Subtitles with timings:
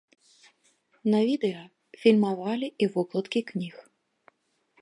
[1.15, 1.61] На відэа
[2.05, 3.75] фільмавалі і вокладкі кніг.